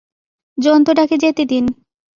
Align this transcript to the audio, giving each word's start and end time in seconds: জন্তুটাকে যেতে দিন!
জন্তুটাকে 0.57 1.15
যেতে 1.23 1.43
দিন! 1.51 1.65